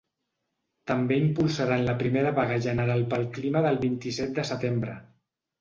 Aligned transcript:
També 0.91 1.17
impulsaran 1.23 1.83
la 1.89 1.95
primera 2.01 2.33
vaga 2.41 2.57
general 2.69 3.07
pel 3.13 3.29
clima 3.39 3.63
del 3.67 3.81
vint-i-set 3.87 4.37
de 4.41 4.51
setembre. 4.55 4.99